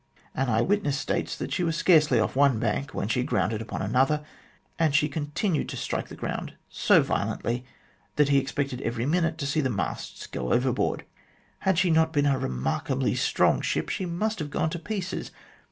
[0.33, 3.83] An eye witness states that she was scarcely off one bank when she grounded upon
[3.83, 4.25] another,
[4.79, 7.65] and she continued to strike the ground so violently
[8.15, 11.05] that he expected every minute to see the masts go over board.
[11.59, 15.29] Had she not been a remarkably strong ship, she must have gone to pieces.